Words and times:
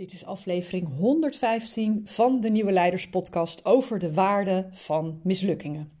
Dit 0.00 0.12
is 0.12 0.24
aflevering 0.24 0.96
115 0.96 2.00
van 2.04 2.40
de 2.40 2.50
Nieuwe 2.50 2.72
Leiders 2.72 3.08
Podcast 3.08 3.64
over 3.64 3.98
de 3.98 4.12
waarde 4.12 4.68
van 4.70 5.20
mislukkingen. 5.22 5.92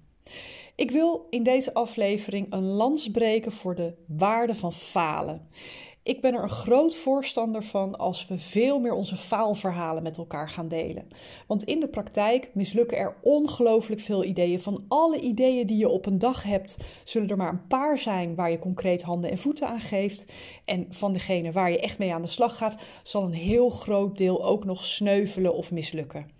Ik 0.74 0.90
wil 0.90 1.26
in 1.30 1.42
deze 1.42 1.74
aflevering 1.74 2.52
een 2.52 2.62
lans 2.62 3.10
breken 3.10 3.52
voor 3.52 3.74
de 3.74 3.94
waarde 4.06 4.54
van 4.54 4.72
falen. 4.72 5.48
Ik 6.02 6.20
ben 6.20 6.34
er 6.34 6.42
een 6.42 6.48
groot 6.48 6.94
voorstander 6.94 7.62
van 7.62 7.98
als 7.98 8.26
we 8.26 8.38
veel 8.38 8.80
meer 8.80 8.92
onze 8.92 9.16
faalverhalen 9.16 10.02
met 10.02 10.16
elkaar 10.16 10.50
gaan 10.50 10.68
delen. 10.68 11.08
Want 11.46 11.62
in 11.62 11.80
de 11.80 11.88
praktijk 11.88 12.50
mislukken 12.54 12.98
er 12.98 13.16
ongelooflijk 13.22 14.00
veel 14.00 14.24
ideeën. 14.24 14.60
Van 14.60 14.84
alle 14.88 15.20
ideeën 15.20 15.66
die 15.66 15.78
je 15.78 15.88
op 15.88 16.06
een 16.06 16.18
dag 16.18 16.42
hebt, 16.42 16.76
zullen 17.04 17.28
er 17.28 17.36
maar 17.36 17.52
een 17.52 17.66
paar 17.66 17.98
zijn 17.98 18.34
waar 18.34 18.50
je 18.50 18.58
concreet 18.58 19.02
handen 19.02 19.30
en 19.30 19.38
voeten 19.38 19.68
aan 19.68 19.80
geeft. 19.80 20.24
En 20.64 20.86
van 20.90 21.12
degene 21.12 21.52
waar 21.52 21.70
je 21.70 21.80
echt 21.80 21.98
mee 21.98 22.14
aan 22.14 22.22
de 22.22 22.28
slag 22.28 22.56
gaat, 22.56 22.76
zal 23.02 23.24
een 23.24 23.32
heel 23.32 23.70
groot 23.70 24.16
deel 24.18 24.44
ook 24.44 24.64
nog 24.64 24.84
sneuvelen 24.84 25.54
of 25.54 25.72
mislukken. 25.72 26.39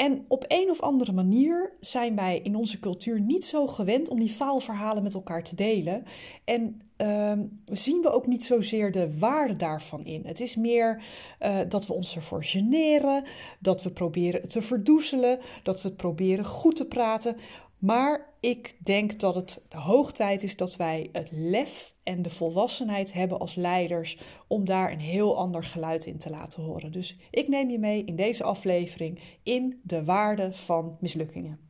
En 0.00 0.24
op 0.28 0.44
een 0.48 0.70
of 0.70 0.80
andere 0.80 1.12
manier 1.12 1.72
zijn 1.80 2.16
wij 2.16 2.40
in 2.42 2.56
onze 2.56 2.78
cultuur 2.78 3.20
niet 3.20 3.44
zo 3.44 3.66
gewend 3.66 4.08
om 4.08 4.18
die 4.18 4.28
faalverhalen 4.28 5.02
met 5.02 5.14
elkaar 5.14 5.42
te 5.42 5.54
delen. 5.54 6.04
En 6.44 6.82
uh, 6.96 7.32
zien 7.64 8.02
we 8.02 8.10
ook 8.10 8.26
niet 8.26 8.44
zozeer 8.44 8.92
de 8.92 9.18
waarde 9.18 9.56
daarvan 9.56 10.04
in. 10.04 10.22
Het 10.26 10.40
is 10.40 10.56
meer 10.56 11.02
uh, 11.42 11.58
dat 11.68 11.86
we 11.86 11.92
ons 11.92 12.16
ervoor 12.16 12.44
generen, 12.44 13.24
dat 13.58 13.82
we 13.82 13.90
proberen 13.90 14.48
te 14.48 14.62
verdoezelen, 14.62 15.38
dat 15.62 15.82
we 15.82 15.88
het 15.88 15.96
proberen 15.96 16.44
goed 16.44 16.76
te 16.76 16.86
praten. 16.86 17.36
Maar 17.78 18.29
ik 18.40 18.76
denk 18.78 19.20
dat 19.20 19.34
het 19.34 19.64
de 19.68 19.76
hoog 19.76 20.12
tijd 20.12 20.42
is 20.42 20.56
dat 20.56 20.76
wij 20.76 21.08
het 21.12 21.28
lef 21.32 21.94
en 22.02 22.22
de 22.22 22.30
volwassenheid 22.30 23.12
hebben 23.12 23.38
als 23.38 23.54
leiders 23.54 24.18
om 24.48 24.64
daar 24.64 24.92
een 24.92 25.00
heel 25.00 25.36
ander 25.36 25.64
geluid 25.64 26.06
in 26.06 26.18
te 26.18 26.30
laten 26.30 26.62
horen. 26.62 26.92
Dus 26.92 27.16
ik 27.30 27.48
neem 27.48 27.70
je 27.70 27.78
mee 27.78 28.04
in 28.04 28.16
deze 28.16 28.44
aflevering 28.44 29.20
in 29.42 29.80
de 29.82 30.04
waarde 30.04 30.52
van 30.52 30.96
mislukkingen. 31.00 31.69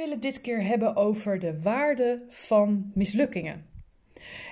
Wil 0.00 0.10
het 0.10 0.22
dit 0.22 0.40
keer 0.40 0.64
hebben 0.64 0.96
over 0.96 1.38
de 1.38 1.60
waarde 1.60 2.22
van 2.28 2.90
mislukkingen. 2.94 3.66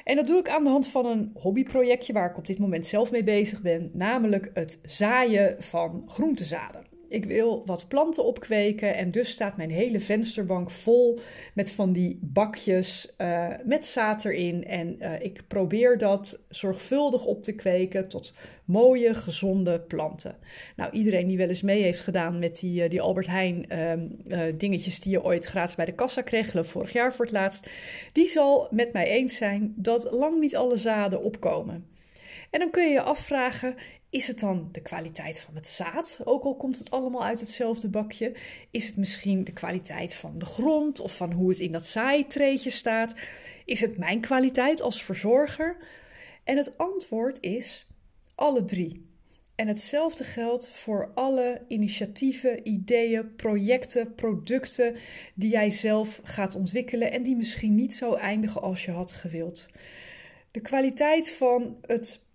En 0.05 0.17
dat 0.17 0.27
doe 0.27 0.39
ik 0.39 0.49
aan 0.49 0.65
de 0.65 0.71
hand 0.71 0.87
van 0.87 1.07
een 1.07 1.31
hobbyprojectje 1.35 2.13
waar 2.13 2.31
ik 2.31 2.37
op 2.37 2.47
dit 2.47 2.59
moment 2.59 2.87
zelf 2.87 3.11
mee 3.11 3.25
bezig 3.25 3.63
ben, 3.63 3.91
namelijk 3.93 4.51
het 4.55 4.79
zaaien 4.83 5.63
van 5.63 6.05
groentezaden 6.07 6.87
ik 7.09 7.25
wil 7.25 7.63
wat 7.67 7.89
planten 7.89 8.25
opkweken 8.25 8.97
en 8.97 9.11
dus 9.11 9.31
staat 9.31 9.57
mijn 9.57 9.71
hele 9.71 10.01
vensterbank 10.01 10.71
vol 10.71 11.19
met 11.55 11.71
van 11.71 11.93
die 11.93 12.19
bakjes 12.23 13.15
uh, 13.19 13.49
met 13.65 13.87
zaad 13.87 14.25
erin. 14.25 14.65
En 14.65 14.97
uh, 15.01 15.21
ik 15.21 15.43
probeer 15.49 15.99
dat 15.99 16.41
zorgvuldig 16.49 17.25
op 17.25 17.43
te 17.43 17.53
kweken 17.53 18.09
tot 18.09 18.35
mooie, 18.65 19.15
gezonde 19.15 19.81
planten. 19.81 20.37
Nou, 20.77 20.91
iedereen 20.93 21.27
die 21.27 21.37
wel 21.37 21.49
eens 21.49 21.63
mee 21.63 21.83
heeft 21.83 22.01
gedaan 22.01 22.39
met 22.39 22.61
die, 22.61 22.83
uh, 22.83 22.91
die 22.91 23.01
Albert 23.01 23.27
Heijn 23.27 23.67
uh, 23.73 24.43
dingetjes 24.55 25.01
die 25.01 25.13
je 25.13 25.25
ooit 25.25 25.45
gratis 25.45 25.75
bij 25.75 25.85
de 25.85 25.95
kassa 25.95 26.23
kreeg, 26.23 26.67
vorig 26.67 26.93
jaar 26.93 27.15
voor 27.15 27.25
het 27.25 27.35
laatst, 27.35 27.71
die 28.13 28.27
zal 28.27 28.69
met 28.71 28.93
mij 28.93 29.07
eens 29.07 29.37
zijn 29.37 29.73
dat 29.77 30.13
lang 30.13 30.41
niet 30.41 30.57
alle 30.57 30.77
zaden 30.77 31.23
opkomen. 31.23 31.97
En 32.51 32.61
dan 32.61 32.71
kun 32.71 32.83
je 32.83 32.93
je 32.93 33.03
afvragen: 33.03 33.77
is 34.11 34.27
het 34.27 34.41
dan 34.41 34.69
de 34.73 34.83
kwaliteit 34.83 35.41
van 35.41 35.55
het 35.55 35.69
zaad, 35.69 36.21
ook 36.25 36.45
al 36.45 36.57
komt 36.57 36.79
het 36.79 36.91
allemaal 36.91 37.25
uit 37.25 37.41
hetzelfde 37.41 37.89
bakje? 37.89 38.35
Is 38.71 38.87
het 38.87 38.97
misschien 38.97 39.45
de 39.45 39.53
kwaliteit 39.53 40.15
van 40.15 40.39
de 40.39 40.47
grond 40.47 41.01
of 41.01 41.17
van 41.17 41.33
hoe 41.33 41.49
het 41.49 41.59
in 41.59 41.73
dat 41.73 41.87
zaaitreetje 41.87 42.71
staat? 42.71 43.15
Is 43.65 43.81
het 43.81 43.99
mijn 43.99 44.21
kwaliteit 44.21 44.81
als 44.81 45.03
verzorger? 45.03 45.77
En 46.45 46.57
het 46.57 46.79
antwoord 46.79 47.39
is 47.41 47.87
alle 48.35 48.65
drie. 48.65 49.07
En 49.55 49.69
hetzelfde 49.69 50.25
geldt 50.25 50.69
voor 50.69 51.11
alle 51.15 51.61
initiatieven, 51.69 52.69
ideeën, 52.69 53.35
projecten, 53.37 54.15
producten 54.15 54.97
die 55.35 55.51
jij 55.51 55.71
zelf 55.71 56.21
gaat 56.23 56.55
ontwikkelen 56.55 57.13
en 57.13 57.23
die 57.23 57.37
misschien 57.37 57.75
niet 57.75 57.95
zo 57.95 58.15
eindigen 58.15 58.63
als 58.63 58.85
je 58.85 58.91
had 58.91 59.13
gewild. 59.13 59.67
De 60.51 60.61
kwaliteit 60.61 61.31
van 61.31 61.77
het 61.87 62.27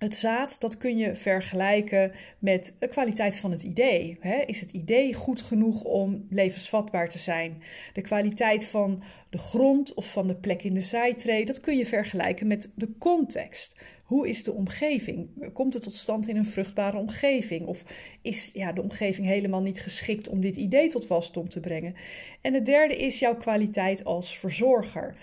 het 0.00 0.16
zaad, 0.16 0.60
dat 0.60 0.76
kun 0.76 0.98
je 0.98 1.16
vergelijken 1.16 2.12
met 2.38 2.76
de 2.78 2.88
kwaliteit 2.88 3.38
van 3.38 3.50
het 3.50 3.62
idee. 3.62 4.18
Is 4.46 4.60
het 4.60 4.70
idee 4.70 5.14
goed 5.14 5.42
genoeg 5.42 5.84
om 5.84 6.26
levensvatbaar 6.30 7.08
te 7.08 7.18
zijn? 7.18 7.62
De 7.92 8.00
kwaliteit 8.00 8.64
van 8.64 9.02
de 9.30 9.38
grond 9.38 9.94
of 9.94 10.12
van 10.12 10.26
de 10.26 10.34
plek 10.34 10.62
in 10.62 10.74
de 10.74 10.80
zijtree, 10.80 11.44
dat 11.44 11.60
kun 11.60 11.76
je 11.76 11.86
vergelijken 11.86 12.46
met 12.46 12.70
de 12.74 12.88
context. 12.98 13.76
Hoe 14.04 14.28
is 14.28 14.44
de 14.44 14.52
omgeving? 14.52 15.28
Komt 15.52 15.74
het 15.74 15.82
tot 15.82 15.94
stand 15.94 16.28
in 16.28 16.36
een 16.36 16.46
vruchtbare 16.46 16.96
omgeving? 16.96 17.66
Of 17.66 17.84
is 18.22 18.50
ja, 18.54 18.72
de 18.72 18.82
omgeving 18.82 19.26
helemaal 19.26 19.62
niet 19.62 19.80
geschikt 19.80 20.28
om 20.28 20.40
dit 20.40 20.56
idee 20.56 20.88
tot 20.88 21.06
wasdom 21.06 21.48
te 21.48 21.60
brengen? 21.60 21.94
En 22.40 22.54
het 22.54 22.66
derde 22.66 22.96
is 22.96 23.18
jouw 23.18 23.36
kwaliteit 23.36 24.04
als 24.04 24.38
verzorger. 24.38 25.16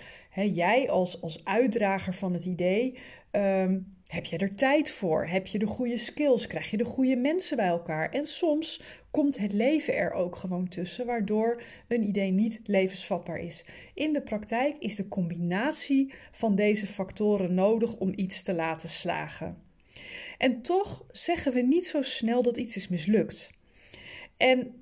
Jij 0.46 0.90
als, 0.90 1.22
als 1.22 1.46
uitdrager 1.46 2.14
van 2.14 2.34
het 2.34 2.46
idee. 2.46 2.98
Um, 3.32 3.96
heb 4.08 4.26
je 4.26 4.38
er 4.38 4.56
tijd 4.56 4.92
voor? 4.92 5.28
Heb 5.28 5.48
je 5.48 5.60
de 5.60 5.66
goede 5.66 5.98
skills? 5.98 6.48
Krijg 6.48 6.72
je 6.72 6.78
de 6.78 6.86
goede 6.86 7.16
mensen 7.16 7.58
bij 7.58 7.68
elkaar? 7.68 8.12
En 8.12 8.28
soms 8.28 8.82
komt 9.12 9.38
het 9.38 9.54
leven 9.54 9.96
er 9.96 10.12
ook 10.12 10.36
gewoon 10.36 10.68
tussen, 10.68 11.06
waardoor 11.06 11.62
een 11.88 12.08
idee 12.08 12.32
niet 12.32 12.60
levensvatbaar 12.64 13.40
is. 13.40 13.66
In 13.94 14.14
de 14.14 14.22
praktijk 14.22 14.78
is 14.80 14.96
de 14.96 15.08
combinatie 15.08 16.14
van 16.32 16.56
deze 16.56 16.88
factoren 16.88 17.54
nodig 17.54 17.98
om 17.98 18.14
iets 18.16 18.42
te 18.42 18.54
laten 18.54 18.90
slagen. 18.90 19.58
En 20.38 20.62
toch 20.62 21.06
zeggen 21.12 21.54
we 21.54 21.62
niet 21.62 21.88
zo 21.88 22.02
snel 22.02 22.42
dat 22.42 22.58
iets 22.58 22.76
is 22.76 22.88
mislukt. 22.88 23.52
En 24.38 24.76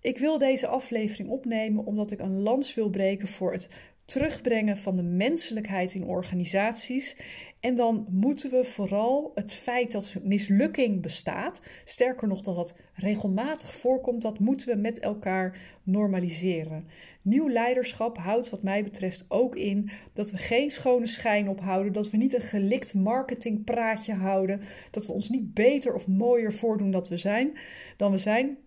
ik 0.00 0.18
wil 0.18 0.38
deze 0.38 0.66
aflevering 0.66 1.28
opnemen 1.28 1.84
omdat 1.84 2.10
ik 2.10 2.20
een 2.20 2.42
lans 2.42 2.74
wil 2.74 2.90
breken 2.90 3.28
voor 3.28 3.52
het 3.52 3.68
terugbrengen 4.06 4.78
van 4.78 4.96
de 4.96 5.02
menselijkheid 5.02 5.94
in 5.94 6.04
organisaties. 6.04 7.16
En 7.60 7.74
dan 7.74 8.06
moeten 8.10 8.50
we 8.50 8.64
vooral 8.64 9.32
het 9.34 9.52
feit 9.52 9.92
dat 9.92 10.16
mislukking 10.22 11.02
bestaat, 11.02 11.60
sterker 11.84 12.28
nog 12.28 12.40
dat 12.40 12.54
dat 12.56 12.80
regelmatig 12.94 13.74
voorkomt, 13.74 14.22
dat 14.22 14.38
moeten 14.38 14.68
we 14.68 14.80
met 14.80 14.98
elkaar 14.98 15.58
normaliseren. 15.82 16.86
Nieuw 17.22 17.48
leiderschap 17.48 18.18
houdt 18.18 18.50
wat 18.50 18.62
mij 18.62 18.82
betreft 18.82 19.24
ook 19.28 19.56
in 19.56 19.90
dat 20.12 20.30
we 20.30 20.36
geen 20.36 20.70
schone 20.70 21.06
schijn 21.06 21.48
ophouden, 21.48 21.92
dat 21.92 22.10
we 22.10 22.16
niet 22.16 22.34
een 22.34 22.40
gelikt 22.40 22.94
marketingpraatje 22.94 24.14
houden, 24.14 24.60
dat 24.90 25.06
we 25.06 25.12
ons 25.12 25.28
niet 25.28 25.54
beter 25.54 25.94
of 25.94 26.08
mooier 26.08 26.52
voordoen 26.52 26.90
dat 26.90 27.08
we 27.08 27.16
zijn, 27.16 27.58
dan 27.96 28.10
we 28.10 28.18
zijn, 28.18 28.58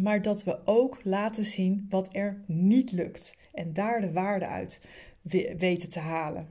maar 0.00 0.22
dat 0.22 0.44
we 0.44 0.58
ook 0.64 0.98
laten 1.02 1.44
zien 1.44 1.86
wat 1.90 2.08
er 2.12 2.42
niet 2.46 2.92
lukt 2.92 3.36
en 3.52 3.72
daar 3.72 4.00
de 4.00 4.12
waarde 4.12 4.46
uit 4.46 4.80
weten 5.58 5.88
te 5.88 5.98
halen. 5.98 6.48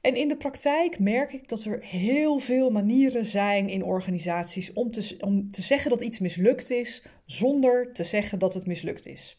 En 0.00 0.16
in 0.16 0.28
de 0.28 0.36
praktijk 0.36 0.98
merk 0.98 1.32
ik 1.32 1.48
dat 1.48 1.64
er 1.64 1.84
heel 1.84 2.38
veel 2.38 2.70
manieren 2.70 3.24
zijn 3.24 3.68
in 3.68 3.82
organisaties 3.82 4.72
om 4.72 4.90
te, 4.90 5.16
om 5.20 5.50
te 5.50 5.62
zeggen 5.62 5.90
dat 5.90 6.00
iets 6.00 6.18
mislukt 6.18 6.70
is, 6.70 7.02
zonder 7.24 7.92
te 7.92 8.04
zeggen 8.04 8.38
dat 8.38 8.54
het 8.54 8.66
mislukt 8.66 9.06
is. 9.06 9.36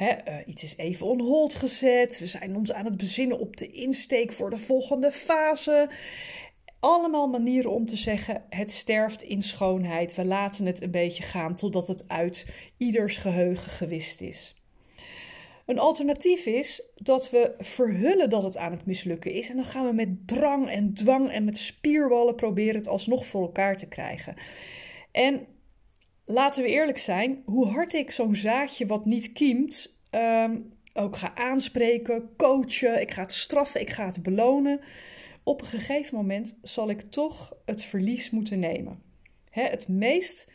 uh, 0.00 0.16
iets 0.46 0.62
is 0.62 0.76
even 0.76 1.06
on 1.06 1.20
hold 1.20 1.54
gezet. 1.54 2.18
We 2.18 2.26
zijn 2.26 2.56
ons 2.56 2.72
aan 2.72 2.84
het 2.84 2.96
bezinnen 2.96 3.38
op 3.38 3.56
de 3.56 3.70
insteek 3.70 4.32
voor 4.32 4.50
de 4.50 4.56
volgende 4.56 5.10
fase. 5.10 5.88
Allemaal 6.84 7.26
manieren 7.28 7.70
om 7.70 7.86
te 7.86 7.96
zeggen: 7.96 8.42
het 8.50 8.72
sterft 8.72 9.22
in 9.22 9.42
schoonheid. 9.42 10.14
We 10.14 10.24
laten 10.24 10.66
het 10.66 10.82
een 10.82 10.90
beetje 10.90 11.22
gaan 11.22 11.54
totdat 11.54 11.86
het 11.86 12.08
uit 12.08 12.46
ieders 12.76 13.16
geheugen 13.16 13.70
gewist 13.70 14.20
is. 14.20 14.54
Een 15.66 15.78
alternatief 15.78 16.46
is 16.46 16.88
dat 16.96 17.30
we 17.30 17.54
verhullen 17.58 18.30
dat 18.30 18.42
het 18.42 18.56
aan 18.56 18.70
het 18.70 18.86
mislukken 18.86 19.32
is. 19.32 19.48
En 19.48 19.56
dan 19.56 19.64
gaan 19.64 19.86
we 19.86 19.92
met 19.92 20.28
drang 20.28 20.68
en 20.68 20.94
dwang 20.94 21.30
en 21.30 21.44
met 21.44 21.58
spierballen 21.58 22.34
proberen 22.34 22.76
het 22.76 22.88
alsnog 22.88 23.26
voor 23.26 23.42
elkaar 23.42 23.76
te 23.76 23.88
krijgen. 23.88 24.34
En 25.12 25.46
laten 26.24 26.62
we 26.62 26.68
eerlijk 26.68 26.98
zijn, 26.98 27.42
hoe 27.44 27.66
hard 27.66 27.92
ik 27.92 28.10
zo'n 28.10 28.34
zaadje 28.34 28.86
wat 28.86 29.04
niet 29.04 29.32
kiemt, 29.32 29.98
um, 30.10 30.72
ook 30.94 31.16
ga 31.16 31.34
aanspreken, 31.34 32.30
coachen, 32.36 33.00
ik 33.00 33.10
ga 33.10 33.22
het 33.22 33.32
straffen, 33.32 33.80
ik 33.80 33.90
ga 33.90 34.06
het 34.06 34.22
belonen. 34.22 34.80
Op 35.44 35.60
een 35.60 35.66
gegeven 35.66 36.16
moment 36.16 36.56
zal 36.62 36.90
ik 36.90 37.00
toch 37.00 37.56
het 37.64 37.82
verlies 37.82 38.30
moeten 38.30 38.58
nemen. 38.58 39.02
het 39.50 39.88
meest 39.88 40.50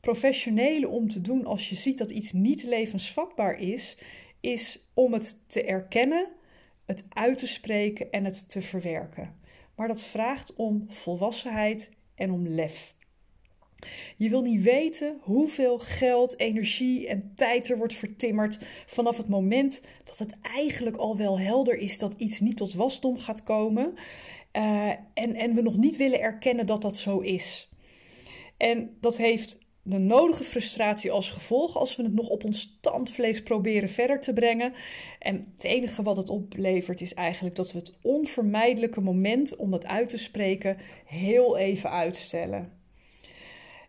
professionele 0.00 0.88
om 0.88 1.08
te 1.08 1.20
doen 1.20 1.44
als 1.44 1.68
je 1.68 1.74
ziet 1.74 1.98
dat 1.98 2.10
iets 2.10 2.32
niet 2.32 2.62
levensvatbaar 2.62 3.58
is, 3.58 3.98
is 4.40 4.88
om 4.94 5.12
het 5.12 5.40
te 5.46 5.64
erkennen, 5.64 6.28
het 6.84 7.04
uit 7.08 7.38
te 7.38 7.46
spreken 7.46 8.10
en 8.10 8.24
het 8.24 8.48
te 8.48 8.62
verwerken. 8.62 9.34
Maar 9.74 9.88
dat 9.88 10.02
vraagt 10.02 10.54
om 10.54 10.84
volwassenheid 10.88 11.90
en 12.14 12.30
om 12.30 12.48
lef. 12.48 12.94
Je 14.16 14.28
wil 14.28 14.42
niet 14.42 14.62
weten 14.62 15.18
hoeveel 15.20 15.78
geld, 15.78 16.38
energie 16.38 17.08
en 17.08 17.32
tijd 17.34 17.68
er 17.68 17.78
wordt 17.78 17.94
vertimmerd 17.94 18.58
vanaf 18.86 19.16
het 19.16 19.28
moment 19.28 19.80
dat 20.04 20.18
het 20.18 20.36
eigenlijk 20.42 20.96
al 20.96 21.16
wel 21.16 21.38
helder 21.38 21.76
is 21.76 21.98
dat 21.98 22.14
iets 22.16 22.40
niet 22.40 22.56
tot 22.56 22.74
wasdom 22.74 23.18
gaat 23.18 23.42
komen. 23.42 23.94
Uh, 24.56 24.88
en, 25.14 25.34
en 25.34 25.54
we 25.54 25.62
nog 25.62 25.76
niet 25.76 25.96
willen 25.96 26.20
erkennen 26.20 26.66
dat 26.66 26.82
dat 26.82 26.96
zo 26.96 27.18
is. 27.18 27.68
En 28.56 28.96
dat 29.00 29.16
heeft 29.16 29.58
de 29.82 29.98
nodige 29.98 30.44
frustratie 30.44 31.10
als 31.10 31.30
gevolg 31.30 31.76
als 31.76 31.96
we 31.96 32.02
het 32.02 32.14
nog 32.14 32.28
op 32.28 32.44
ons 32.44 32.78
tandvlees 32.80 33.42
proberen 33.42 33.88
verder 33.88 34.20
te 34.20 34.32
brengen. 34.32 34.72
En 35.18 35.52
het 35.54 35.64
enige 35.64 36.02
wat 36.02 36.16
het 36.16 36.28
oplevert 36.28 37.00
is 37.00 37.14
eigenlijk 37.14 37.56
dat 37.56 37.72
we 37.72 37.78
het 37.78 37.96
onvermijdelijke 38.02 39.00
moment 39.00 39.56
om 39.56 39.70
dat 39.70 39.86
uit 39.86 40.08
te 40.08 40.18
spreken 40.18 40.76
heel 41.04 41.56
even 41.56 41.90
uitstellen. 41.90 42.72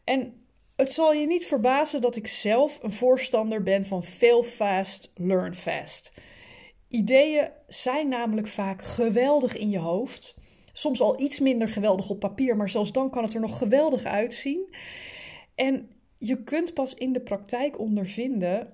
En 0.04 0.46
het 0.76 0.92
zal 0.92 1.14
je 1.14 1.28
niet 1.28 1.46
verbazen 1.46 2.02
dat 2.02 2.16
ik 2.16 2.28
zelf 2.28 2.80
een 2.82 2.94
voorstander 2.94 3.64
ben 3.64 3.86
van 3.86 4.04
fail 4.04 4.44
fast, 4.44 5.12
learn 5.16 5.56
fast. 5.56 6.12
Ideeën 6.88 7.50
zijn 7.68 8.08
namelijk 8.08 8.48
vaak 8.48 8.82
geweldig 8.82 9.58
in 9.58 9.70
je 9.70 9.80
hoofd. 9.80 10.38
Soms 10.78 11.02
al 11.02 11.22
iets 11.22 11.40
minder 11.40 11.70
geweldig 11.70 12.10
op 12.10 12.20
papier, 12.20 12.58
maar 12.58 12.70
zelfs 12.70 12.92
dan 12.92 13.10
kan 13.10 13.24
het 13.24 13.34
er 13.34 13.40
nog 13.40 13.58
geweldig 13.58 14.04
uitzien. 14.04 14.76
En 15.56 15.90
je 16.18 16.44
kunt 16.44 16.74
pas 16.74 16.94
in 16.94 17.14
de 17.14 17.22
praktijk 17.22 17.80
ondervinden 17.80 18.74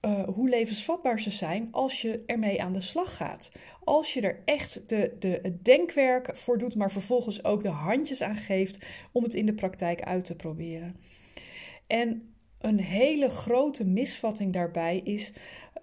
uh, 0.00 0.22
hoe 0.22 0.48
levensvatbaar 0.48 1.20
ze 1.20 1.30
zijn 1.30 1.68
als 1.70 2.02
je 2.02 2.22
ermee 2.26 2.62
aan 2.62 2.72
de 2.72 2.80
slag 2.80 3.16
gaat. 3.16 3.52
Als 3.84 4.14
je 4.14 4.20
er 4.20 4.42
echt 4.44 4.88
de, 4.88 5.16
de, 5.18 5.38
het 5.42 5.64
denkwerk 5.64 6.36
voor 6.36 6.58
doet, 6.58 6.74
maar 6.74 6.90
vervolgens 6.90 7.44
ook 7.44 7.62
de 7.62 7.68
handjes 7.68 8.22
aan 8.22 8.36
geeft 8.36 8.86
om 9.12 9.22
het 9.22 9.34
in 9.34 9.46
de 9.46 9.54
praktijk 9.54 10.02
uit 10.02 10.24
te 10.24 10.36
proberen. 10.36 10.96
En 11.86 12.34
een 12.58 12.80
hele 12.80 13.28
grote 13.28 13.84
misvatting 13.84 14.52
daarbij 14.52 15.00
is 15.04 15.32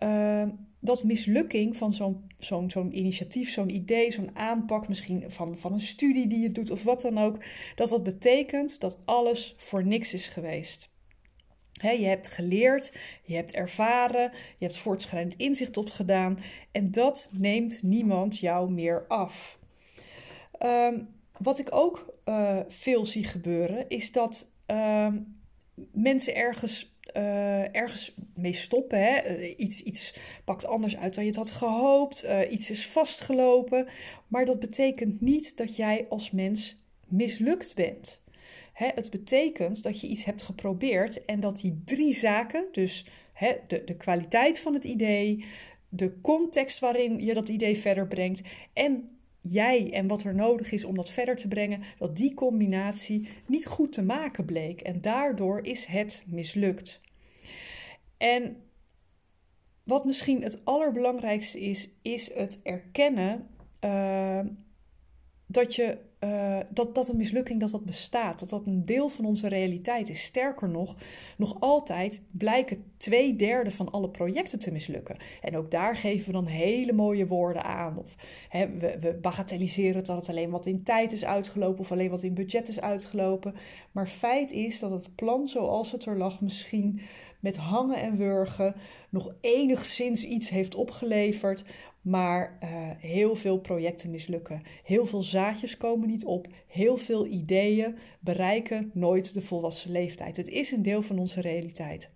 uh, 0.04 0.48
dat 0.84 1.04
mislukking 1.04 1.78
van 1.78 1.94
zo'n 1.94 2.32
zo'n 2.38 2.70
zo'n 2.70 2.98
initiatief, 2.98 3.50
zo'n 3.50 3.70
idee, 3.70 4.12
zo'n 4.12 4.36
aanpak, 4.36 4.88
misschien 4.88 5.32
van, 5.32 5.58
van 5.58 5.74
een 5.74 5.80
studie 5.80 6.28
die 6.28 6.40
je 6.40 6.52
doet 6.52 6.72
of 6.72 6.84
wat 6.84 7.02
dan 7.02 7.18
ook, 7.18 7.38
dat 7.76 7.90
dat 7.90 8.04
betekent 8.04 8.80
dat 8.80 9.02
alles 9.06 9.54
voor 9.58 9.86
niks 9.86 10.14
is 10.14 10.28
geweest 10.28 10.92
je 11.92 12.06
hebt 12.06 12.28
geleerd, 12.28 12.98
je 13.24 13.36
hebt 13.36 13.52
ervaren, 13.52 14.32
je 14.58 14.66
hebt 14.66 14.78
voortschrijdend 14.78 15.36
inzicht 15.36 15.78
opgedaan 15.78 16.38
en 16.72 16.92
dat 16.92 17.30
neemt 17.32 17.84
niemand 17.84 18.40
jou 18.40 18.72
meer 18.72 19.06
af. 19.08 19.60
Ehm, 20.58 21.00
wat 21.38 21.60
ik 21.60 21.68
ook 21.70 22.14
uh, 22.26 22.60
veel 22.68 23.06
zie 23.06 23.24
gebeuren 23.24 23.90
is 23.90 24.12
dat 24.12 24.50
ehm, 24.66 25.20
mensen 25.92 26.36
ergens, 26.36 26.93
uh, 27.18 27.76
ergens 27.76 28.14
mee 28.36 28.54
stoppen. 28.54 29.00
Hè? 29.00 29.16
Eh, 29.16 29.54
iets, 29.58 29.84
iets 29.84 30.16
pakt 30.46 30.66
anders 30.66 30.98
uit 30.98 31.16
dan 31.16 31.24
je 31.24 31.30
het 31.30 31.40
had 31.40 31.52
gehoopt, 31.52 32.28
iets 32.50 32.70
is 32.70 32.88
vastgelopen, 32.88 33.88
maar 34.28 34.46
dat 34.46 34.60
betekent 34.60 35.22
niet 35.22 35.58
dat 35.58 35.76
jij 35.76 36.06
als 36.10 36.32
mens 36.32 36.82
mislukt 37.08 37.76
bent 37.76 38.22
het 38.74 39.12
betekent 39.12 39.84
dat 39.84 40.02
je 40.02 40.08
iets 40.08 40.24
hebt 40.24 40.42
geprobeerd 40.42 41.26
en 41.26 41.40
dat 41.40 41.56
die 41.56 41.82
drie 41.86 42.14
zaken, 42.14 42.66
dus 42.72 43.06
de, 43.68 43.84
de 43.86 43.98
kwaliteit 43.98 44.60
van 44.60 44.74
het 44.74 44.84
idee, 44.84 45.46
de 45.90 46.22
context 46.22 46.80
waarin 46.80 47.24
je 47.24 47.34
dat 47.34 47.50
idee 47.50 47.78
verder 47.78 48.08
brengt 48.08 48.42
en 48.74 49.13
jij 49.52 49.94
en 49.94 50.08
wat 50.08 50.24
er 50.24 50.36
nodig 50.36 50.72
is 50.72 50.84
om 50.84 50.96
dat 50.96 51.10
verder 51.10 51.36
te 51.36 51.48
brengen, 51.48 51.84
dat 51.98 52.18
die 52.18 52.34
combinatie 52.34 53.28
niet 53.48 53.66
goed 53.66 53.92
te 53.92 54.04
maken 54.04 54.46
bleek. 54.46 54.82
En 54.82 55.02
daardoor 55.02 55.66
is 55.66 55.86
het 55.86 56.24
mislukt. 56.26 57.02
En 58.18 58.58
wat 59.84 60.06
misschien 60.06 60.44
het 60.44 60.66
allerbelangrijkste 60.66 61.60
is, 61.60 61.90
is 62.02 62.34
het 62.34 62.60
erkennen 62.64 63.48
uh, 63.82 64.40
dat 65.46 65.76
je 65.76 65.98
uh, 66.24 66.58
dat, 66.70 66.96
dat 66.96 67.08
een 67.08 67.18
mislukking 67.18 67.60
dat 67.60 67.72
dat 67.72 67.86
bestaat, 67.86 68.40
dat 68.40 68.50
dat 68.50 68.66
een 68.66 68.86
deel 68.86 69.10
van 69.10 69.26
onze 69.26 69.48
realiteit 69.48 70.10
is. 70.10 70.24
Sterker 70.24 70.70
nog, 70.70 70.96
nog 71.38 71.60
altijd 71.60 72.22
blijken 72.32 72.84
twee 72.98 73.36
derde 73.36 73.72
van 73.72 73.92
alle 73.92 74.10
projecten 74.10 74.60
te 74.60 74.72
mislukken. 74.72 75.18
En 75.42 75.58
ook 75.58 75.72
daar 75.72 75.96
geven 75.96 76.26
we 76.26 76.32
dan 76.32 76.46
hele 76.46 76.94
mooie 76.94 77.28
woorden 77.28 77.64
aan. 77.64 77.98
Of 77.98 78.16
hè, 78.50 78.78
we, 78.78 78.98
we 79.00 79.14
bagatelliseren 79.14 80.04
dat 80.04 80.16
het 80.16 80.30
alleen 80.30 80.50
wat 80.50 80.66
in 80.66 80.84
tijd 80.84 81.12
is 81.12 81.26
uitgelopen 81.26 81.80
of 81.80 81.92
alleen 81.92 82.10
wat 82.10 82.24
in 82.24 82.34
budget 82.34 82.68
is 82.68 82.82
uitgelopen. 82.82 83.56
Maar 83.92 84.08
feit 84.08 84.52
is 84.52 84.80
dat 84.80 84.92
het 84.92 85.16
plan 85.16 85.48
zoals 85.48 85.92
het 85.92 86.06
er 86.06 86.18
lag 86.18 86.42
misschien 86.42 87.02
met 87.44 87.56
hangen 87.56 88.02
en 88.02 88.18
wurgen 88.18 88.76
nog 89.10 89.36
enigszins 89.42 90.24
iets 90.24 90.50
heeft 90.50 90.76
opgeleverd. 90.76 91.64
Maar 92.02 92.58
uh, 92.64 92.70
heel 92.98 93.36
veel 93.36 93.60
projecten 93.60 94.10
mislukken. 94.10 94.62
Heel 94.84 95.06
veel 95.06 95.24
zaadjes 95.24 95.78
komen 95.78 96.08
niet 96.08 96.26
op. 96.26 96.48
Heel 96.68 96.98
veel 96.98 97.26
ideeën 97.26 97.98
bereiken 98.20 98.92
nooit 98.94 99.34
de 99.34 99.42
volwassen 99.42 99.92
leeftijd. 99.92 100.38
Het 100.38 100.48
is 100.48 100.72
een 100.72 100.82
deel 100.82 101.02
van 101.02 101.20
onze 101.20 101.42
realiteit. 101.42 102.10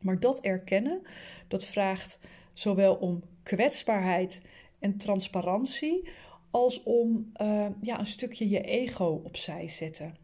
Maar 0.00 0.20
dat 0.20 0.40
erkennen, 0.40 1.02
dat 1.48 1.66
vraagt 1.66 2.20
zowel 2.52 2.94
om 2.94 3.22
kwetsbaarheid 3.42 4.42
en 4.78 4.96
transparantie, 4.96 6.08
als 6.50 6.82
om 6.82 7.32
uh, 7.42 7.66
ja, 7.82 7.98
een 7.98 8.06
stukje 8.06 8.48
je 8.48 8.60
ego 8.60 9.20
opzij 9.24 9.68
zetten. 9.68 10.16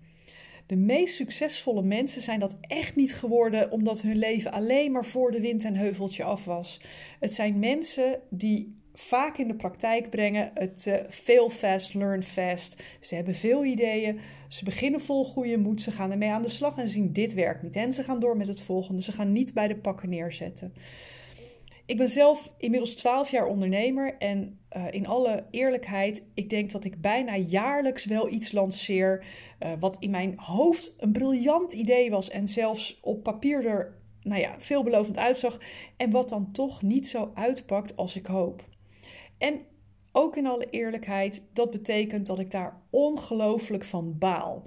De 0.73 0.79
meest 0.79 1.15
succesvolle 1.15 1.83
mensen 1.83 2.23
zijn 2.23 2.41
dat 2.41 2.57
echt 2.61 2.97
niet 2.97 3.15
geworden 3.15 3.71
omdat 3.71 4.03
hun 4.03 4.17
leven 4.17 4.53
alleen 4.53 4.93
maar 4.93 5.05
voor 5.05 5.31
de 5.31 5.41
wind 5.41 5.65
en 5.65 5.75
heuveltje 5.75 6.25
af 6.25 6.45
was. 6.45 6.81
Het 7.21 7.35
zijn 7.35 7.59
mensen 7.59 8.21
die 8.31 8.77
vaak 8.95 9.39
in 9.39 9.49
de 9.49 9.55
praktijk 9.55 10.11
brengen. 10.11 10.51
Het 10.55 10.85
uh, 10.89 10.95
fail 11.09 11.51
fast, 11.51 11.95
learn 11.95 12.23
fast. 12.23 12.83
Ze 13.01 13.15
hebben 13.15 13.35
veel 13.35 13.65
ideeën. 13.65 14.19
Ze 14.49 14.65
beginnen 14.65 15.01
vol 15.01 15.25
goede 15.25 15.57
moed. 15.57 15.81
Ze 15.81 15.91
gaan 15.91 16.11
ermee 16.11 16.31
aan 16.31 16.43
de 16.43 16.49
slag 16.49 16.79
en 16.79 16.89
zien 16.89 17.13
dit 17.13 17.35
werkt 17.35 17.63
niet. 17.63 17.77
En 17.77 17.93
ze 17.93 18.03
gaan 18.03 18.21
door 18.21 18.37
met 18.37 18.47
het 18.47 18.61
volgende. 18.61 19.03
Ze 19.03 19.13
gaan 19.13 19.33
niet 19.33 19.55
bij 19.55 19.69
de 19.69 19.77
pakken 19.77 20.09
neerzetten. 20.09 20.73
Ik 21.87 21.97
ben 21.97 22.11
zelf 22.11 22.53
inmiddels 22.59 22.95
12 22.95 23.31
jaar 23.31 23.47
ondernemer 23.47 24.17
en 24.19 24.61
uh, 24.77 24.87
in 24.91 25.07
alle 25.07 25.45
eerlijkheid, 25.51 26.25
ik 26.35 26.51
denk 26.51 26.71
dat 26.71 26.85
ik 26.85 27.01
bijna 27.01 27.37
jaarlijks 27.37 28.05
wel 28.05 28.29
iets 28.29 28.53
lanceer 28.53 29.25
uh, 29.61 29.73
wat 29.81 29.97
in 30.01 30.11
mijn 30.11 30.33
hoofd 30.37 30.97
een 30.99 31.13
briljant 31.13 31.73
idee 31.73 32.11
was 32.11 32.31
en 32.31 32.49
zelfs 32.49 32.99
op 33.01 33.23
papier 33.23 33.67
er 33.67 34.01
nou 34.23 34.41
ja, 34.41 34.55
veelbelovend 34.59 35.19
uitzag 35.19 35.59
en 35.97 36.11
wat 36.11 36.29
dan 36.29 36.53
toch 36.53 36.83
niet 36.83 37.09
zo 37.09 37.31
uitpakt 37.35 37.97
als 37.97 38.17
ik 38.17 38.27
hoop. 38.27 38.65
En 39.39 39.61
ook 40.13 40.37
in 40.37 40.47
alle 40.47 40.71
eerlijkheid, 40.71 41.45
dat 41.53 41.71
betekent 41.71 42.27
dat 42.27 42.39
ik 42.39 42.51
daar 42.51 42.81
ongelooflijk 42.91 43.85
van 43.85 44.19
baal. 44.19 44.63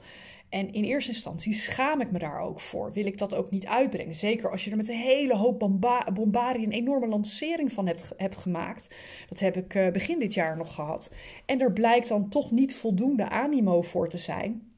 En 0.50 0.74
in 0.74 0.84
eerste 0.84 1.12
instantie 1.12 1.54
schaam 1.54 2.02
ik 2.02 2.12
me 2.12 2.20
daar 2.20 2.40
ook 2.40 2.60
voor. 2.60 2.94
Wil 2.94 3.06
ik 3.06 3.18
dat 3.18 3.36
ook 3.36 3.52
niet 3.52 3.66
uitbrengen? 3.66 4.16
Zeker 4.16 4.52
als 4.52 4.64
je 4.64 4.72
er 4.72 4.78
met 4.78 4.88
een 4.88 4.96
hele 4.96 5.36
hoop 5.36 5.60
bomba 5.60 6.12
bombarie 6.14 6.66
een 6.66 6.72
enorme 6.72 7.08
lancering 7.08 7.72
van 7.72 7.88
hebt, 7.88 8.12
hebt 8.18 8.38
gemaakt. 8.38 8.96
Dat 9.30 9.40
heb 9.40 9.58
ik 9.58 9.76
uh, 9.76 9.92
begin 9.92 10.20
dit 10.20 10.34
jaar 10.34 10.58
nog 10.58 10.76
gehad. 10.76 11.14
En 11.46 11.62
er 11.62 11.74
blijkt 11.74 12.08
dan 12.08 12.30
toch 12.30 12.52
niet 12.52 12.76
voldoende 12.76 13.30
animo 13.30 13.82
voor 13.82 14.10
te 14.10 14.18
zijn 14.18 14.74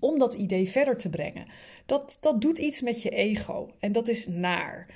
om 0.00 0.18
dat 0.18 0.34
idee 0.34 0.68
verder 0.68 0.96
te 0.96 1.10
brengen. 1.10 1.46
Dat, 1.86 2.18
dat 2.20 2.40
doet 2.40 2.58
iets 2.58 2.80
met 2.80 3.02
je 3.02 3.10
ego 3.10 3.70
en 3.78 3.92
dat 3.92 4.08
is 4.08 4.26
naar. 4.26 4.94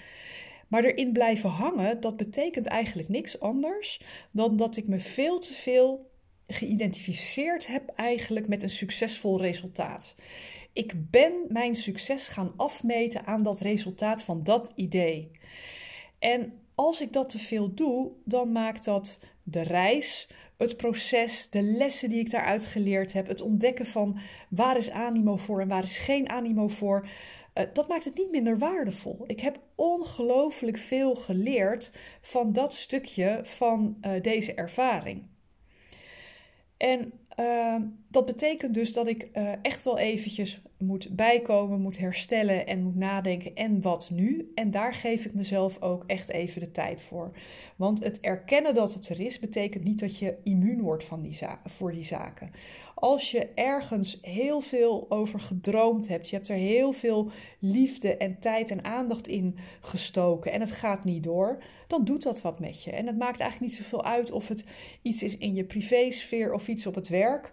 Maar 0.68 0.84
erin 0.84 1.12
blijven 1.12 1.50
hangen, 1.50 2.00
dat 2.00 2.16
betekent 2.16 2.66
eigenlijk 2.66 3.08
niks 3.08 3.40
anders 3.40 4.00
dan 4.30 4.56
dat 4.56 4.76
ik 4.76 4.88
me 4.88 5.00
veel 5.00 5.38
te 5.38 5.54
veel 5.54 6.09
geïdentificeerd 6.52 7.66
heb 7.66 7.88
eigenlijk 7.94 8.48
met 8.48 8.62
een 8.62 8.70
succesvol 8.70 9.40
resultaat. 9.40 10.14
Ik 10.72 11.10
ben 11.10 11.32
mijn 11.48 11.74
succes 11.74 12.28
gaan 12.28 12.52
afmeten 12.56 13.26
aan 13.26 13.42
dat 13.42 13.60
resultaat 13.60 14.22
van 14.22 14.44
dat 14.44 14.72
idee. 14.74 15.30
En 16.18 16.52
als 16.74 17.00
ik 17.00 17.12
dat 17.12 17.28
te 17.28 17.38
veel 17.38 17.74
doe, 17.74 18.10
dan 18.24 18.52
maakt 18.52 18.84
dat 18.84 19.18
de 19.42 19.62
reis, 19.62 20.28
het 20.56 20.76
proces, 20.76 21.50
de 21.50 21.62
lessen 21.62 22.08
die 22.08 22.20
ik 22.20 22.30
daaruit 22.30 22.64
geleerd 22.64 23.12
heb, 23.12 23.26
het 23.26 23.40
ontdekken 23.40 23.86
van 23.86 24.18
waar 24.48 24.76
is 24.76 24.90
animo 24.90 25.36
voor 25.36 25.60
en 25.60 25.68
waar 25.68 25.82
is 25.82 25.98
geen 25.98 26.28
animo 26.28 26.68
voor, 26.68 27.08
uh, 27.54 27.64
dat 27.72 27.88
maakt 27.88 28.04
het 28.04 28.16
niet 28.16 28.30
minder 28.30 28.58
waardevol. 28.58 29.24
Ik 29.26 29.40
heb 29.40 29.60
ongelooflijk 29.74 30.78
veel 30.78 31.14
geleerd 31.14 31.92
van 32.20 32.52
dat 32.52 32.74
stukje 32.74 33.40
van 33.42 33.96
uh, 34.02 34.22
deze 34.22 34.54
ervaring. 34.54 35.29
En 36.80 37.12
uh, 37.36 37.78
dat 38.10 38.26
betekent 38.26 38.74
dus 38.74 38.92
dat 38.92 39.08
ik 39.08 39.28
uh, 39.32 39.52
echt 39.62 39.82
wel 39.82 39.98
eventjes 39.98 40.62
moet 40.78 41.16
bijkomen, 41.16 41.80
moet 41.80 41.98
herstellen 41.98 42.66
en 42.66 42.82
moet 42.82 42.96
nadenken 42.96 43.54
en 43.54 43.80
wat 43.80 44.10
nu. 44.12 44.52
En 44.54 44.70
daar 44.70 44.94
geef 44.94 45.24
ik 45.24 45.34
mezelf 45.34 45.82
ook 45.82 46.04
echt 46.06 46.28
even 46.28 46.60
de 46.60 46.70
tijd 46.70 47.02
voor. 47.02 47.30
Want 47.76 48.04
het 48.04 48.20
erkennen 48.20 48.74
dat 48.74 48.94
het 48.94 49.08
er 49.08 49.20
is, 49.20 49.38
betekent 49.38 49.84
niet 49.84 50.00
dat 50.00 50.18
je 50.18 50.36
immuun 50.42 50.80
wordt 50.80 51.04
van 51.04 51.20
die 51.20 51.38
voor 51.64 51.92
die 51.92 52.04
zaken. 52.04 52.50
Als 52.94 53.30
je 53.30 53.48
ergens 53.54 54.18
heel 54.22 54.60
veel 54.60 55.06
over 55.08 55.40
gedroomd 55.40 56.08
hebt, 56.08 56.28
je 56.28 56.36
hebt 56.36 56.48
er 56.48 56.56
heel 56.56 56.92
veel 56.92 57.30
liefde 57.58 58.16
en 58.16 58.38
tijd 58.38 58.70
en 58.70 58.84
aandacht 58.84 59.28
in 59.28 59.56
gestoken 59.80 60.52
en 60.52 60.60
het 60.60 60.70
gaat 60.70 61.04
niet 61.04 61.22
door, 61.22 61.62
dan 61.86 62.04
doet 62.04 62.22
dat 62.22 62.42
wat 62.42 62.60
met 62.60 62.84
je. 62.84 62.90
En 62.90 63.06
het 63.06 63.18
maakt 63.18 63.40
eigenlijk 63.40 63.72
niet 63.72 63.82
zoveel 63.82 64.04
uit 64.04 64.30
of 64.30 64.48
het 64.48 64.64
iets 65.02 65.22
is 65.22 65.38
in 65.38 65.54
je 65.54 65.64
privésfeer 65.64 66.52
of 66.52 66.68
iets 66.68 66.86
op 66.86 66.94
het 66.94 67.08
werk. 67.08 67.50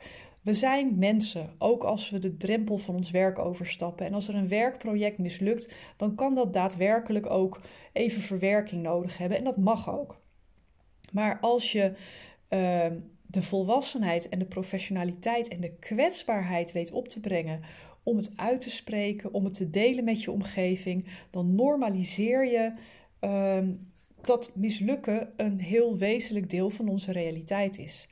We 0.47 0.53
zijn 0.53 0.97
mensen, 0.97 1.49
ook 1.57 1.83
als 1.83 2.09
we 2.09 2.19
de 2.19 2.37
drempel 2.37 2.77
van 2.77 2.95
ons 2.95 3.11
werk 3.11 3.39
overstappen. 3.39 4.05
En 4.05 4.13
als 4.13 4.27
er 4.27 4.35
een 4.35 4.47
werkproject 4.47 5.17
mislukt, 5.17 5.73
dan 5.97 6.15
kan 6.15 6.35
dat 6.35 6.53
daadwerkelijk 6.53 7.29
ook 7.29 7.61
even 7.93 8.21
verwerking 8.21 8.83
nodig 8.83 9.17
hebben. 9.17 9.37
En 9.37 9.43
dat 9.43 9.57
mag 9.57 9.89
ook. 9.89 10.21
Maar 11.11 11.39
als 11.39 11.71
je 11.71 11.93
uh, 12.49 12.85
de 13.21 13.41
volwassenheid 13.41 14.29
en 14.29 14.39
de 14.39 14.45
professionaliteit 14.45 15.47
en 15.47 15.59
de 15.59 15.73
kwetsbaarheid 15.79 16.71
weet 16.71 16.91
op 16.91 17.07
te 17.07 17.19
brengen 17.19 17.61
om 18.03 18.17
het 18.17 18.31
uit 18.35 18.61
te 18.61 18.71
spreken, 18.71 19.33
om 19.33 19.43
het 19.43 19.53
te 19.53 19.69
delen 19.69 20.03
met 20.03 20.23
je 20.23 20.31
omgeving, 20.31 21.07
dan 21.31 21.55
normaliseer 21.55 22.51
je 22.51 22.73
uh, 23.21 23.67
dat 24.21 24.51
mislukken 24.55 25.33
een 25.37 25.59
heel 25.59 25.97
wezenlijk 25.97 26.49
deel 26.49 26.69
van 26.69 26.87
onze 26.87 27.11
realiteit 27.11 27.77
is. 27.77 28.07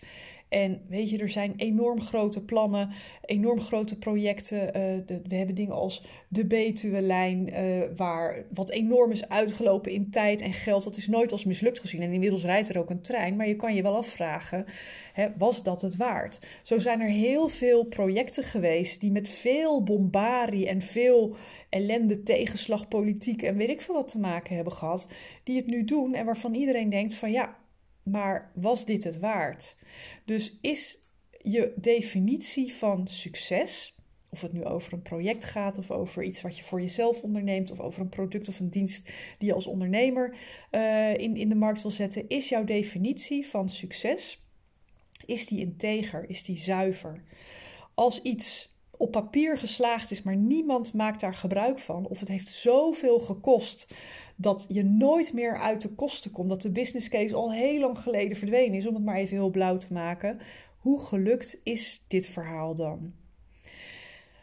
En 0.50 0.82
weet 0.88 1.10
je, 1.10 1.18
er 1.18 1.30
zijn 1.30 1.54
enorm 1.58 2.02
grote 2.02 2.44
plannen, 2.44 2.90
enorm 3.22 3.62
grote 3.62 3.98
projecten. 3.98 4.74
De, 5.06 5.22
we 5.28 5.36
hebben 5.36 5.56
dingen 5.56 5.74
als 5.74 6.04
de 6.28 6.46
Betuwe-lijn, 6.46 7.50
uh, 7.54 7.84
waar 7.96 8.46
wat 8.54 8.70
enorm 8.70 9.12
is 9.12 9.30
uitgelopen 9.30 9.92
in 9.92 10.10
tijd 10.10 10.42
en 10.42 10.54
geld. 10.54 10.84
Dat 10.84 10.98
is 10.98 11.08
nooit 11.08 11.32
als 11.32 11.46
mislukt 11.46 11.80
gezien. 11.80 12.02
En 12.02 12.12
inmiddels 12.12 12.44
rijdt 12.44 12.70
er 12.70 12.80
ook 12.80 12.90
een 12.90 13.02
trein, 13.02 13.36
maar 13.36 13.48
je 13.48 13.56
kan 13.56 13.76
je 13.76 13.82
wel 13.82 13.96
afvragen, 13.96 14.66
hè, 15.14 15.28
was 15.38 15.64
dat 15.64 15.82
het 15.82 15.96
waard? 15.96 16.40
Zo 16.64 16.80
zijn 16.80 17.02
er 17.02 17.10
heel 17.10 17.48
veel 17.48 17.84
projecten 17.84 18.44
geweest 18.44 19.02
die 19.02 19.12
met 19.12 19.30
veel 19.30 19.84
bombarie 19.84 20.68
en 20.68 20.82
veel 20.82 21.36
ellende, 21.70 22.24
tegenslag, 22.24 22.88
politiek 22.88 23.42
en 23.42 23.58
weet 23.58 23.70
ik 23.70 23.82
veel 23.82 23.96
wat 23.96 24.08
te 24.08 24.20
maken 24.20 24.56
hebben 24.56 24.74
gehad, 24.74 25.08
die 25.44 25.58
het 25.58 25.68
nu 25.68 25.84
doen 25.84 26.14
en 26.14 26.26
waarvan 26.26 26.54
iedereen 26.54 26.90
denkt 26.90 27.14
van 27.14 27.32
ja, 27.32 27.58
maar 28.06 28.52
was 28.54 28.86
dit 28.86 29.04
het 29.04 29.20
waard? 29.20 29.78
Dus 30.26 30.58
is 30.62 31.00
je 31.42 31.74
definitie 31.76 32.74
van 32.74 33.08
succes, 33.08 33.96
of 34.30 34.42
het 34.42 34.54
nu 34.54 34.64
over 34.64 34.94
een 34.94 35.02
project 35.02 35.44
gaat 35.44 35.78
of 35.78 35.92
over 35.92 36.24
iets 36.24 36.42
wat 36.42 36.58
je 36.58 36.64
voor 36.64 36.82
jezelf 36.82 37.22
onderneemt 37.22 37.72
of 37.72 37.80
over 37.80 38.02
een 38.02 38.10
product 38.10 38.48
of 38.48 38.60
een 38.60 38.70
dienst 38.70 39.06
die 39.38 39.48
je 39.48 39.54
als 39.54 39.68
ondernemer 39.68 40.38
uh, 40.72 41.14
in, 41.14 41.36
in 41.36 41.50
de 41.50 41.56
markt 41.56 41.82
wil 41.82 41.92
zetten, 41.92 42.28
is 42.28 42.50
jouw 42.50 42.64
definitie 42.64 43.48
van 43.48 43.70
succes, 43.70 44.44
is 45.26 45.48
die 45.48 45.60
integer, 45.60 46.30
is 46.30 46.44
die 46.44 46.58
zuiver? 46.58 47.24
Als 47.94 48.22
iets 48.22 48.75
op 48.98 49.12
papier 49.12 49.58
geslaagd 49.58 50.12
is, 50.12 50.24
maar 50.24 50.36
niemand 50.36 50.94
maakt 50.94 51.20
daar 51.20 51.34
gebruik 51.34 51.80
van, 51.80 52.08
of 52.08 52.20
het 52.20 52.28
heeft 52.28 52.50
zoveel 52.50 53.20
gekost 53.20 53.96
dat 54.36 54.66
je 54.70 54.84
nooit 54.84 55.34
meer 55.34 55.60
uit 55.60 55.82
de 55.82 55.90
kosten 55.90 56.32
komt, 56.32 56.50
dat 56.50 56.62
de 56.62 56.72
business 56.72 57.10
case 57.10 57.36
al 57.36 57.52
heel 57.54 57.80
lang 57.80 58.00
geleden 58.00 58.38
verdwenen 58.38 58.78
is, 58.78 58.88
om 58.88 58.94
het 58.94 59.04
maar 59.04 59.16
even 59.16 59.38
heel 59.38 59.50
blauw 59.50 59.78
te 59.78 59.94
maken. 59.94 60.40
Hoe 60.80 61.02
gelukt 61.02 61.60
is 61.64 62.06
dit 62.08 62.28
verhaal 62.28 62.76
dan? 62.76 63.14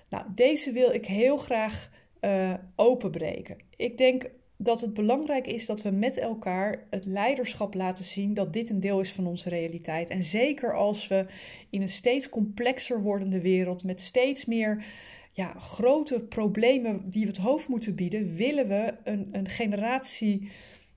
Nou, 0.09 0.25
deze 0.35 0.73
wil 0.73 0.93
ik 0.93 1.07
heel 1.07 1.37
graag 1.37 1.91
uh, 2.21 2.55
openbreken. 2.77 3.57
Ik 3.77 3.99
denk 3.99 4.31
dat 4.57 4.81
het 4.81 4.95
belangrijk 4.95 5.47
is 5.47 5.67
dat 5.67 5.83
we 5.83 5.91
met 5.91 6.17
elkaar 6.17 6.87
het 6.91 7.05
leiderschap 7.05 7.75
laten 7.75 8.05
zien 8.05 8.35
dat 8.35 8.53
dit 8.53 8.71
een 8.71 8.81
deel 8.81 9.01
is 9.01 9.13
van 9.13 9.27
onze 9.27 9.49
realiteit. 9.49 10.11
En 10.11 10.25
zeker 10.25 10.75
als 10.75 11.09
we 11.09 11.27
in 11.71 11.81
een 11.81 11.89
steeds 11.89 12.29
complexer 12.29 13.03
wordende 13.03 13.41
wereld 13.41 13.85
met 13.85 14.01
steeds 14.01 14.45
meer 14.45 14.85
ja, 15.33 15.55
grote 15.59 16.23
problemen 16.23 17.11
die 17.11 17.23
we 17.23 17.29
het 17.29 17.37
hoofd 17.37 17.69
moeten 17.69 17.95
bieden, 17.95 18.35
willen 18.35 18.69
we 18.69 18.95
een, 19.05 19.29
een 19.33 19.49
generatie 19.49 20.51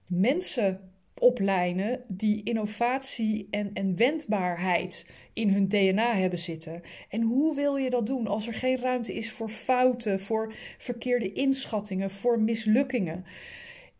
mensen 0.07 0.94
opleiden 1.19 2.03
die 2.07 2.43
innovatie 2.43 3.47
en, 3.51 3.73
en 3.73 3.95
wendbaarheid 3.95 5.09
in 5.33 5.49
hun 5.49 5.67
DNA 5.67 6.15
hebben 6.15 6.39
zitten. 6.39 6.81
En 7.09 7.21
hoe 7.21 7.55
wil 7.55 7.75
je 7.75 7.89
dat 7.89 8.05
doen 8.05 8.27
als 8.27 8.47
er 8.47 8.53
geen 8.53 8.77
ruimte 8.77 9.13
is 9.13 9.31
voor 9.31 9.49
fouten, 9.49 10.19
voor 10.19 10.53
verkeerde 10.77 11.31
inschattingen, 11.31 12.11
voor 12.11 12.39
mislukkingen? 12.39 13.25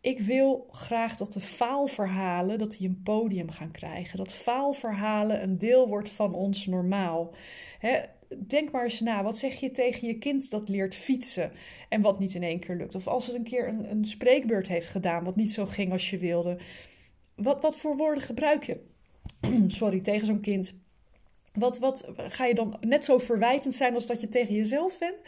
Ik 0.00 0.20
wil 0.20 0.66
graag 0.70 1.16
dat 1.16 1.32
de 1.32 1.40
faalverhalen 1.40 2.58
dat 2.58 2.76
die 2.78 2.88
een 2.88 3.02
podium 3.02 3.50
gaan 3.50 3.70
krijgen. 3.70 4.18
Dat 4.18 4.34
faalverhalen 4.34 5.42
een 5.42 5.58
deel 5.58 5.88
wordt 5.88 6.08
van 6.08 6.34
ons 6.34 6.66
normaal. 6.66 7.34
He, 7.78 8.00
denk 8.46 8.70
maar 8.70 8.84
eens 8.84 9.00
na. 9.00 9.22
Wat 9.22 9.38
zeg 9.38 9.60
je 9.60 9.70
tegen 9.70 10.08
je 10.08 10.18
kind 10.18 10.50
dat 10.50 10.68
leert 10.68 10.94
fietsen 10.94 11.50
en 11.88 12.00
wat 12.00 12.18
niet 12.18 12.34
in 12.34 12.42
één 12.42 12.58
keer 12.58 12.76
lukt? 12.76 12.94
Of 12.94 13.06
als 13.06 13.26
het 13.26 13.36
een 13.36 13.44
keer 13.44 13.68
een, 13.68 13.90
een 13.90 14.04
spreekbeurt 14.04 14.68
heeft 14.68 14.88
gedaan 14.88 15.24
wat 15.24 15.36
niet 15.36 15.52
zo 15.52 15.66
ging 15.66 15.92
als 15.92 16.10
je 16.10 16.18
wilde. 16.18 16.58
Wat, 17.36 17.62
wat 17.62 17.76
voor 17.76 17.96
woorden 17.96 18.22
gebruik 18.22 18.64
je? 18.64 18.80
Sorry, 19.66 20.00
tegen 20.00 20.26
zo'n 20.26 20.40
kind. 20.40 20.78
Wat, 21.52 21.78
wat 21.78 22.12
ga 22.16 22.44
je 22.44 22.54
dan 22.54 22.76
net 22.80 23.04
zo 23.04 23.18
verwijtend 23.18 23.74
zijn 23.74 23.94
als 23.94 24.06
dat 24.06 24.20
je 24.20 24.28
tegen 24.28 24.54
jezelf 24.54 24.98
bent? 24.98 25.20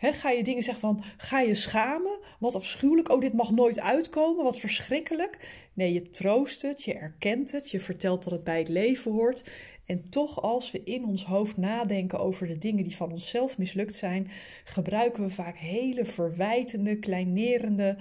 ga 0.00 0.30
je 0.30 0.44
dingen 0.44 0.62
zeggen 0.62 0.80
van, 0.80 1.04
ga 1.16 1.40
je 1.40 1.54
schamen? 1.54 2.18
Wat 2.38 2.54
afschuwelijk, 2.54 3.08
oh 3.08 3.20
dit 3.20 3.32
mag 3.32 3.50
nooit 3.50 3.80
uitkomen, 3.80 4.44
wat 4.44 4.58
verschrikkelijk. 4.58 5.38
Nee, 5.74 5.92
je 5.92 6.10
troost 6.10 6.62
het, 6.62 6.84
je 6.84 6.94
erkent 6.94 7.52
het, 7.52 7.70
je 7.70 7.80
vertelt 7.80 8.22
dat 8.22 8.32
het 8.32 8.44
bij 8.44 8.58
het 8.58 8.68
leven 8.68 9.12
hoort. 9.12 9.50
En 9.86 10.08
toch, 10.08 10.42
als 10.42 10.70
we 10.70 10.82
in 10.84 11.04
ons 11.04 11.24
hoofd 11.24 11.56
nadenken 11.56 12.20
over 12.20 12.46
de 12.46 12.58
dingen 12.58 12.84
die 12.84 12.96
van 12.96 13.12
onszelf 13.12 13.58
mislukt 13.58 13.94
zijn, 13.94 14.30
gebruiken 14.64 15.22
we 15.22 15.30
vaak 15.30 15.56
hele 15.56 16.04
verwijtende, 16.04 16.98
kleinerende, 16.98 17.96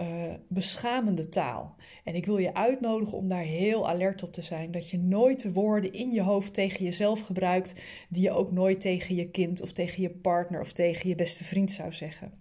uh, 0.00 0.32
beschamende 0.48 1.28
taal. 1.28 1.76
En 2.04 2.14
ik 2.14 2.26
wil 2.26 2.38
je 2.38 2.54
uitnodigen 2.54 3.18
om 3.18 3.28
daar 3.28 3.42
heel 3.42 3.88
alert 3.88 4.22
op 4.22 4.32
te 4.32 4.42
zijn. 4.42 4.70
Dat 4.70 4.90
je 4.90 4.98
nooit 4.98 5.42
de 5.42 5.52
woorden 5.52 5.92
in 5.92 6.10
je 6.10 6.22
hoofd 6.22 6.54
tegen 6.54 6.84
jezelf 6.84 7.20
gebruikt, 7.20 7.82
die 8.08 8.22
je 8.22 8.30
ook 8.30 8.52
nooit 8.52 8.80
tegen 8.80 9.14
je 9.14 9.30
kind 9.30 9.60
of 9.60 9.72
tegen 9.72 10.02
je 10.02 10.10
partner 10.10 10.60
of 10.60 10.72
tegen 10.72 11.08
je 11.08 11.14
beste 11.14 11.44
vriend 11.44 11.70
zou 11.70 11.92
zeggen. 11.92 12.32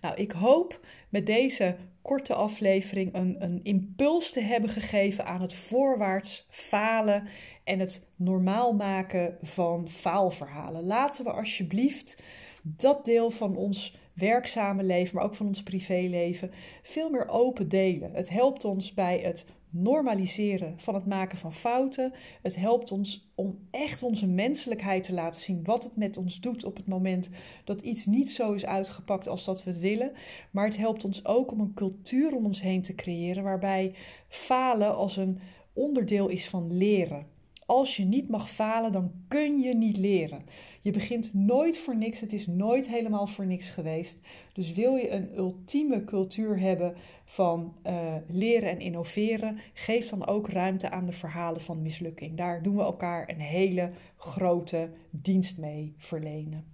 Nou, 0.00 0.16
ik 0.16 0.32
hoop 0.32 0.80
met 1.08 1.26
deze 1.26 1.76
korte 2.02 2.34
aflevering 2.34 3.14
een, 3.14 3.42
een 3.42 3.60
impuls 3.62 4.30
te 4.30 4.40
hebben 4.40 4.70
gegeven 4.70 5.26
aan 5.26 5.40
het 5.40 5.54
voorwaarts 5.54 6.46
falen 6.50 7.28
en 7.64 7.78
het 7.78 8.06
normaal 8.16 8.72
maken 8.72 9.38
van 9.42 9.88
faalverhalen. 9.88 10.84
Laten 10.84 11.24
we 11.24 11.30
alsjeblieft 11.30 12.22
dat 12.62 13.04
deel 13.04 13.30
van 13.30 13.56
ons 13.56 13.96
werkzame 14.14 14.82
leven, 14.82 15.16
maar 15.16 15.24
ook 15.24 15.34
van 15.34 15.46
ons 15.46 15.62
privéleven, 15.62 16.50
veel 16.82 17.10
meer 17.10 17.28
open 17.28 17.68
delen. 17.68 18.12
Het 18.12 18.28
helpt 18.28 18.64
ons 18.64 18.94
bij 18.94 19.18
het 19.18 19.44
normaliseren 19.74 20.74
van 20.76 20.94
het 20.94 21.06
maken 21.06 21.38
van 21.38 21.52
fouten. 21.52 22.12
Het 22.42 22.56
helpt 22.56 22.90
ons 22.92 23.32
om 23.34 23.58
echt 23.70 24.02
onze 24.02 24.26
menselijkheid 24.26 25.02
te 25.02 25.12
laten 25.12 25.40
zien. 25.40 25.64
Wat 25.64 25.84
het 25.84 25.96
met 25.96 26.16
ons 26.16 26.40
doet 26.40 26.64
op 26.64 26.76
het 26.76 26.86
moment 26.86 27.30
dat 27.64 27.80
iets 27.80 28.06
niet 28.06 28.30
zo 28.30 28.52
is 28.52 28.66
uitgepakt 28.66 29.28
als 29.28 29.44
dat 29.44 29.64
we 29.64 29.70
het 29.70 29.80
willen. 29.80 30.12
Maar 30.50 30.66
het 30.66 30.76
helpt 30.76 31.04
ons 31.04 31.24
ook 31.24 31.52
om 31.52 31.60
een 31.60 31.74
cultuur 31.74 32.34
om 32.34 32.44
ons 32.44 32.60
heen 32.60 32.82
te 32.82 32.94
creëren 32.94 33.42
waarbij 33.42 33.94
falen 34.28 34.94
als 34.94 35.16
een 35.16 35.38
onderdeel 35.72 36.28
is 36.28 36.48
van 36.48 36.76
leren. 36.76 37.33
Als 37.66 37.96
je 37.96 38.04
niet 38.04 38.28
mag 38.28 38.50
falen, 38.50 38.92
dan 38.92 39.12
kun 39.28 39.58
je 39.58 39.74
niet 39.74 39.96
leren. 39.96 40.42
Je 40.82 40.90
begint 40.90 41.34
nooit 41.34 41.78
voor 41.78 41.96
niks, 41.96 42.20
het 42.20 42.32
is 42.32 42.46
nooit 42.46 42.88
helemaal 42.88 43.26
voor 43.26 43.46
niks 43.46 43.70
geweest. 43.70 44.20
Dus 44.52 44.72
wil 44.72 44.94
je 44.94 45.10
een 45.10 45.36
ultieme 45.36 46.04
cultuur 46.04 46.60
hebben 46.60 46.94
van 47.24 47.74
uh, 47.86 48.14
leren 48.28 48.70
en 48.70 48.80
innoveren, 48.80 49.58
geef 49.74 50.08
dan 50.08 50.26
ook 50.26 50.48
ruimte 50.48 50.90
aan 50.90 51.06
de 51.06 51.12
verhalen 51.12 51.60
van 51.60 51.82
mislukking. 51.82 52.36
Daar 52.36 52.62
doen 52.62 52.76
we 52.76 52.82
elkaar 52.82 53.28
een 53.28 53.40
hele 53.40 53.90
grote 54.16 54.90
dienst 55.10 55.58
mee 55.58 55.94
verlenen. 55.96 56.73